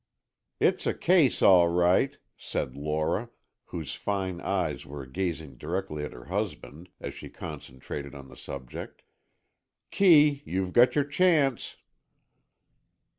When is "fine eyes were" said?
3.93-5.05